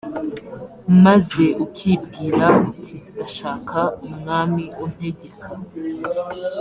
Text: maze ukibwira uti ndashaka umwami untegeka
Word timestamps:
maze 1.03 1.43
ukibwira 1.65 2.45
uti 2.69 2.95
ndashaka 3.09 3.79
umwami 4.07 4.63
untegeka 4.83 5.49